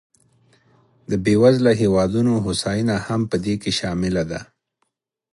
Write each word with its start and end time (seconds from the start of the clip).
د 1.09 1.11
بېوزلو 1.25 1.71
هېوادونو 1.81 2.31
هوساینه 2.45 2.95
هم 3.07 3.21
په 3.29 3.35
دې 3.43 3.55
کې 3.61 3.71
شامله 3.79 4.23
ده. 4.31 4.39